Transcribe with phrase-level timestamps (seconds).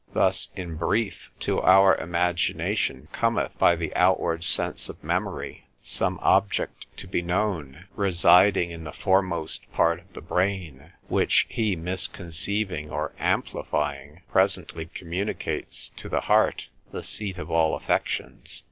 [0.13, 6.87] Thus in brief, to our imagination cometh by the outward sense or memory, some object
[6.97, 13.13] to be known (residing in the foremost part of the brain), which he misconceiving or
[13.19, 18.59] amplifying presently communicates to the heart, the seat of all affections.